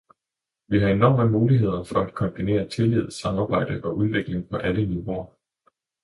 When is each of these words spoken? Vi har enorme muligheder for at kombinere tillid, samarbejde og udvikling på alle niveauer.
Vi 0.67 0.79
har 0.79 0.89
enorme 0.89 1.31
muligheder 1.31 1.83
for 1.83 1.99
at 1.99 2.13
kombinere 2.13 2.67
tillid, 2.67 3.11
samarbejde 3.11 3.83
og 3.83 3.97
udvikling 3.97 4.49
på 4.49 4.57
alle 4.57 4.85
niveauer. 4.85 5.29